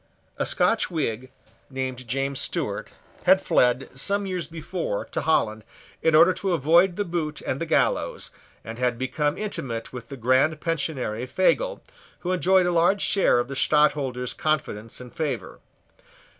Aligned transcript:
A 0.37 0.47
Scotch 0.47 0.89
Whig, 0.89 1.29
named 1.69 2.07
James 2.07 2.39
Stewart, 2.41 2.87
had 3.25 3.39
fled, 3.39 3.87
some 3.93 4.25
years 4.25 4.47
before, 4.47 5.05
to 5.11 5.21
Holland, 5.21 5.63
in 6.01 6.15
order 6.15 6.33
to 6.33 6.53
avoid 6.53 6.95
the 6.95 7.05
boot 7.05 7.39
and 7.41 7.59
the 7.61 7.67
gallows, 7.67 8.31
and 8.65 8.79
had 8.79 8.97
become 8.97 9.37
intimate 9.37 9.93
with 9.93 10.09
the 10.09 10.17
Grand 10.17 10.59
Pensionary 10.59 11.27
Fagel, 11.27 11.83
who 12.21 12.31
enjoyed 12.31 12.65
a 12.65 12.71
large 12.71 13.03
share 13.03 13.37
of 13.37 13.47
the 13.47 13.55
Stadtholder's 13.55 14.33
confidence 14.33 14.99
and 14.99 15.13
favour. 15.13 15.59